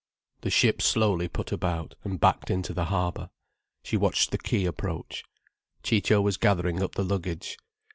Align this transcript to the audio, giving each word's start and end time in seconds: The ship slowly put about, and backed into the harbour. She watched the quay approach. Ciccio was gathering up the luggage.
The 0.41 0.49
ship 0.49 0.81
slowly 0.81 1.27
put 1.27 1.51
about, 1.51 1.93
and 2.03 2.19
backed 2.19 2.49
into 2.49 2.73
the 2.73 2.85
harbour. 2.85 3.29
She 3.83 3.97
watched 3.97 4.31
the 4.31 4.39
quay 4.39 4.65
approach. 4.65 5.23
Ciccio 5.83 6.21
was 6.21 6.37
gathering 6.37 6.81
up 6.81 6.95
the 6.95 7.03
luggage. 7.05 7.55